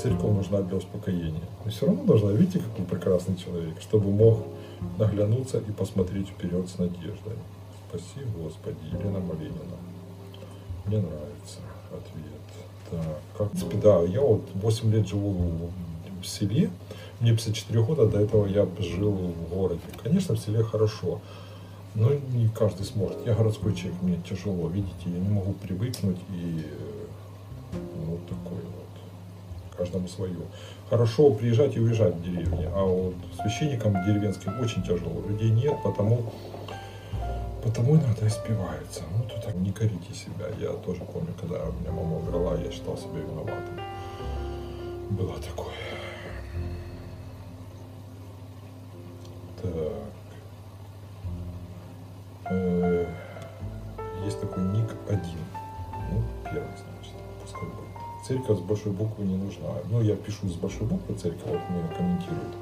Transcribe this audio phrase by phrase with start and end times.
[0.00, 1.42] церковь нужна для успокоения.
[1.64, 4.44] Но все равно нужна, видите, какой прекрасный человек, чтобы мог
[4.98, 7.36] наглянуться и посмотреть вперед с надеждой.
[7.88, 9.76] Спаси, Господи, Елена Малинина.
[10.86, 11.60] Мне нравится
[11.90, 12.40] ответ.
[12.90, 15.70] Так, как, в принципе, да, я вот 8 лет живу
[16.20, 16.70] в селе,
[17.20, 19.80] мне 54 года, до этого я жил в городе.
[20.02, 21.20] Конечно, в селе хорошо,
[21.94, 23.18] но не каждый сможет.
[23.26, 26.64] Я городской человек, мне тяжело, видите, я не могу привыкнуть и
[29.80, 30.36] каждому свое.
[30.90, 35.22] Хорошо приезжать и уезжать в деревне, а вот священникам деревенским очень тяжело.
[35.26, 36.30] Людей нет, потому
[37.62, 39.02] Потому иногда испиваются.
[39.14, 40.46] Ну, тут не корите себя.
[40.58, 43.78] Я тоже помню, когда у меня мама умерла, я считал себя виноватым.
[45.10, 45.74] Было такое.
[49.60, 49.92] Так.
[52.50, 53.06] Э,
[54.24, 55.44] есть такой ник один.
[56.10, 56.89] Ну, первый.
[58.30, 59.70] Церковь с большой буквы не нужна.
[59.90, 62.54] Ну, я пишу с большой буквы церковь, вот мне комментируют.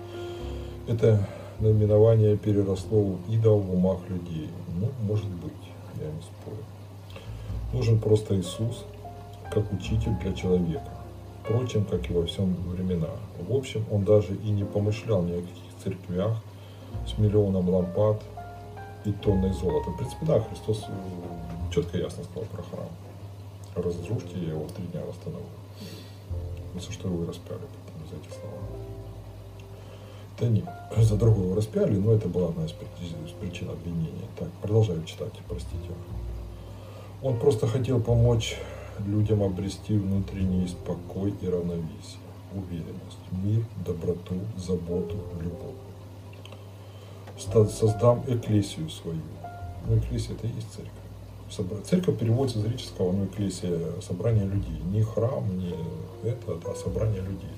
[0.87, 1.29] Это
[1.61, 4.49] наименование переросло у идол в умах людей.
[4.81, 5.53] Ну, может быть,
[6.01, 6.65] я не спорю.
[7.75, 8.87] Нужен просто Иисус,
[9.53, 10.89] как учитель для человека.
[11.45, 13.11] Впрочем, как и во всем времена.
[13.47, 16.43] В общем, он даже и не помышлял ни о каких церквях
[17.07, 18.23] с миллионом лампад
[19.05, 19.91] и тонной золота.
[19.91, 22.89] В принципе, да, Христос э, четко и ясно сказал про храм.
[23.83, 25.47] Разрушьте, я его в три дня восстановлю.
[26.75, 27.61] Ну, за что его распяли
[28.11, 28.59] за эти слова.
[30.41, 30.65] Да нет,
[30.97, 34.29] за другого распяли, но это была одна из причин обвинения.
[34.39, 35.91] Так, продолжаю читать, простите.
[37.23, 38.57] Он просто хотел помочь
[39.07, 42.21] людям обрести внутренний спокой и равновесие,
[42.53, 45.77] уверенность, мир, доброту, заботу, любовь.
[47.71, 49.21] Создам экклесию свою.
[49.87, 50.93] Ну, экклесия это и есть церковь.
[51.51, 54.81] Церковь переводится из греческого, ну, экклесия, собрание людей.
[54.93, 55.75] Не храм, не
[56.23, 57.51] это, а собрание людей.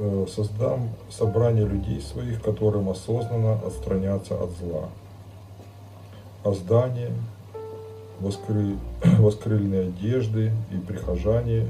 [0.00, 4.88] Э, создам собрание людей своих, которым осознанно отстраняться от зла.
[6.44, 7.10] А здание,
[8.20, 8.76] воскры...
[9.18, 11.68] воскрыльные одежды и прихожане,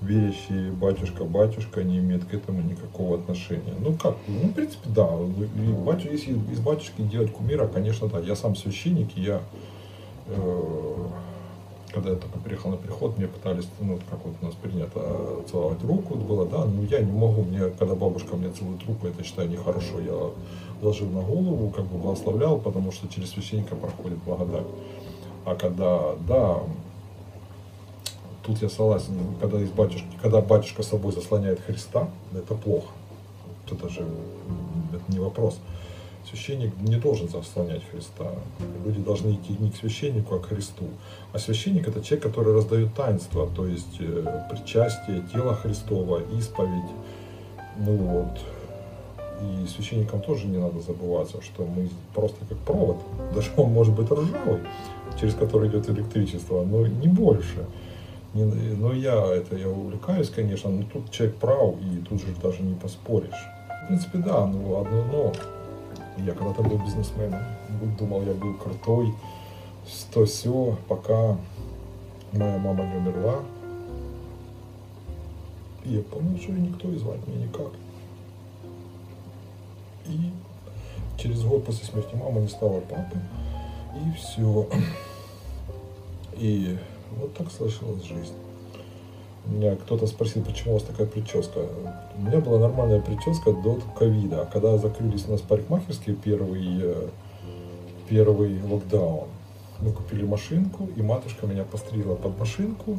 [0.00, 3.74] верящие батюшка-батюшка, не имеют к этому никакого отношения.
[3.80, 8.20] Ну как, ну в принципе да, и батюшка, если из батюшки делать кумира, конечно да,
[8.20, 9.40] я сам священник, и я
[10.28, 11.06] э,
[11.92, 15.82] когда я только приехал на приход, мне пытались, ну, как вот у нас принято, целовать
[15.82, 19.48] руку было, да, но я не могу, мне, когда бабушка мне целует руку, это считаю
[19.48, 24.66] нехорошо, я ложил на голову, как бы благословлял, потому что через священника проходит благодать.
[25.44, 26.58] А когда, да,
[28.48, 32.88] тут я согласен, когда из батюшки, когда батюшка собой заслоняет Христа, это плохо.
[33.70, 34.04] Это же
[34.92, 35.58] это не вопрос
[36.28, 38.32] священник не должен заслонять Христа.
[38.84, 40.84] Люди должны идти не к священнику, а к Христу.
[41.32, 46.90] А священник это человек, который раздает таинство, то есть э, причастие, тело Христова, исповедь.
[47.78, 48.40] Ну вот.
[49.40, 52.98] И священникам тоже не надо забываться, что мы просто как провод.
[53.34, 54.60] Даже он может быть ржавый,
[55.20, 57.64] через который идет электричество, но не больше.
[58.34, 62.74] Но я это я увлекаюсь, конечно, но тут человек прав, и тут же даже не
[62.74, 63.46] поспоришь.
[63.84, 65.32] В принципе, да, ну одно но
[66.18, 67.42] я когда-то был бизнесменом,
[67.98, 69.14] думал, я был крутой,
[70.12, 71.36] то все, пока
[72.32, 73.40] моя мама не умерла.
[75.84, 77.72] Я понял, что никто и звать меня никак.
[80.06, 80.32] И
[81.16, 83.18] через год после смерти мамы не стало папы.
[83.94, 84.68] И все.
[86.36, 86.78] И
[87.16, 88.34] вот так сложилась жизнь.
[89.46, 91.60] Меня кто-то спросил, почему у вас такая прическа.
[92.16, 94.42] У меня была нормальная прическа до ковида.
[94.42, 97.08] А когда закрылись у нас парикмахерские первый, э,
[98.08, 99.28] первый локдаун,
[99.80, 102.98] мы купили машинку, и матушка меня постригла под машинку.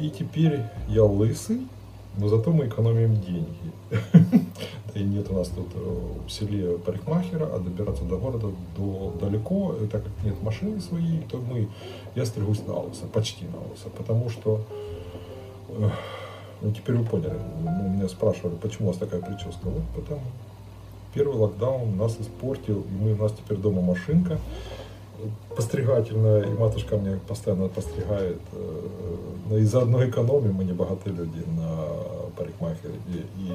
[0.00, 1.68] И теперь я лысый,
[2.18, 3.46] но зато мы экономим деньги.
[4.94, 9.12] Да и нет у нас тут э, в селе парикмахера, а добираться до города до,
[9.20, 11.68] далеко, и так как нет машины своей, то мы,
[12.14, 14.62] я стригусь на лысо, почти на лысо, потому что
[16.62, 17.38] ну, теперь вы поняли.
[17.62, 19.64] Ну, меня спрашивали, почему у вас такая прическа.
[19.64, 20.22] Вот потому.
[21.12, 24.38] Первый локдаун нас испортил, и мы, у нас теперь дома машинка
[25.56, 28.40] постригательная, и матушка мне постоянно постригает.
[28.52, 29.16] Э,
[29.48, 31.77] но и заодно экономим, мы не богатые люди на
[32.38, 32.94] парикмахере.
[33.08, 33.52] И, и,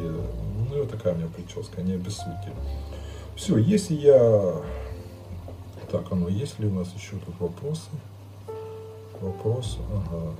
[0.69, 2.51] ну, вот такая у меня прическа, не без сути.
[3.35, 4.61] Все, если я...
[5.91, 7.89] Так, оно, есть ли у нас еще тут вопросы?
[9.21, 10.35] Вопросы, ага.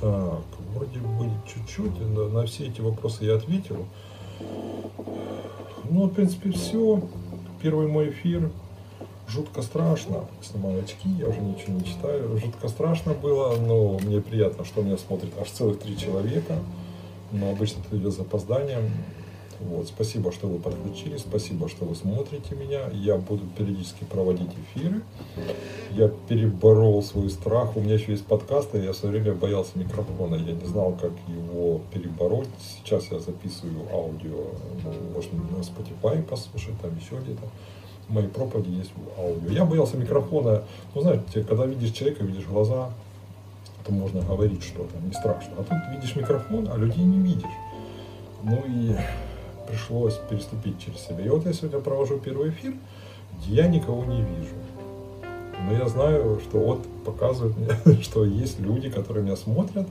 [0.00, 0.44] Так,
[0.74, 3.86] вроде бы чуть-чуть, на, на все эти вопросы я ответил.
[5.90, 7.02] Ну, в принципе, все.
[7.60, 8.50] Первый мой эфир.
[9.28, 10.24] Жутко страшно.
[10.42, 12.38] Снимаю очки, я уже ничего не читаю.
[12.38, 16.58] Жутко страшно было, но мне приятно, что меня смотрит аж целых три человека.
[17.30, 18.90] Но обычно это идет с запозданием.
[19.60, 22.88] Вот, спасибо, что вы подключились, спасибо, что вы смотрите меня.
[22.92, 25.02] Я буду периодически проводить эфиры.
[25.90, 27.76] Я переборол свой страх.
[27.76, 30.36] У меня еще есть подкасты, я все время боялся микрофона.
[30.36, 32.48] Я не знал, как его перебороть.
[32.60, 34.44] Сейчас я записываю аудио.
[34.84, 37.42] Ну, можно на Spotify послушать, там еще где-то.
[38.08, 39.50] Моей проповеди есть аудио.
[39.50, 40.62] Я боялся микрофона.
[40.94, 42.90] Ну, знаете, когда видишь человека, видишь глаза,
[43.84, 45.52] то можно говорить что-то, не страшно.
[45.58, 47.44] А тут видишь микрофон, а людей не видишь.
[48.42, 48.96] Ну и
[49.66, 51.24] пришлось переступить через себя.
[51.24, 52.74] И вот я сегодня провожу первый эфир,
[53.38, 54.54] где я никого не вижу.
[55.66, 59.86] Но я знаю, что вот показывает мне, что есть люди, которые меня смотрят.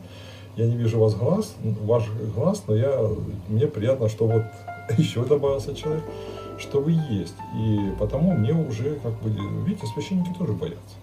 [0.56, 3.00] Я не вижу вас глаз, ваш глаз, но я,
[3.48, 4.44] мне приятно, что вот
[4.98, 6.04] еще добавился человек,
[6.58, 7.36] что вы есть.
[7.56, 9.30] И потому мне уже, как бы,
[9.66, 10.96] видите, священники тоже боятся.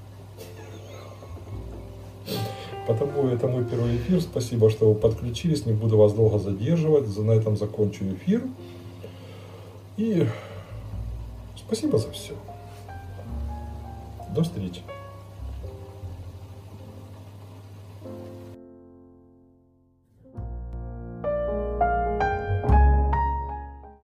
[2.86, 4.20] Потому это мой первый эфир.
[4.20, 5.64] Спасибо, что вы подключились.
[5.64, 7.16] Не буду вас долго задерживать.
[7.16, 8.42] На этом закончу эфир.
[9.96, 10.26] И
[11.56, 12.34] спасибо за все.
[14.34, 14.82] До встречи.